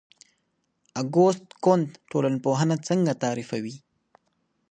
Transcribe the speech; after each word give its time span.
اګوست 1.01 1.45
کُنت 1.63 1.89
ټولنپوهنه 2.11 2.75
څنګه 2.87 3.11
تعریفوي؟ 3.23 3.75